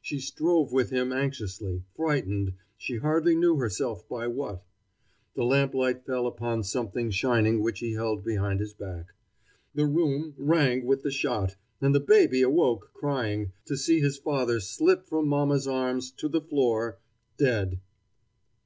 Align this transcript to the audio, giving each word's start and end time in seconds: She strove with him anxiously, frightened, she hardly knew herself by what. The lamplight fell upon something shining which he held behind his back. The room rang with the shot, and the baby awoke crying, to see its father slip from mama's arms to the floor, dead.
She 0.00 0.20
strove 0.20 0.72
with 0.72 0.88
him 0.88 1.12
anxiously, 1.12 1.82
frightened, 1.94 2.54
she 2.78 2.96
hardly 2.96 3.34
knew 3.34 3.56
herself 3.56 4.08
by 4.08 4.26
what. 4.26 4.64
The 5.34 5.44
lamplight 5.44 6.06
fell 6.06 6.26
upon 6.26 6.62
something 6.62 7.10
shining 7.10 7.60
which 7.60 7.80
he 7.80 7.92
held 7.92 8.24
behind 8.24 8.60
his 8.60 8.72
back. 8.72 9.12
The 9.74 9.84
room 9.84 10.32
rang 10.38 10.86
with 10.86 11.02
the 11.02 11.10
shot, 11.10 11.56
and 11.78 11.94
the 11.94 12.00
baby 12.00 12.40
awoke 12.40 12.90
crying, 12.94 13.52
to 13.66 13.76
see 13.76 13.98
its 13.98 14.16
father 14.16 14.60
slip 14.60 15.04
from 15.04 15.28
mama's 15.28 15.68
arms 15.68 16.10
to 16.12 16.28
the 16.30 16.40
floor, 16.40 16.96
dead. 17.36 17.78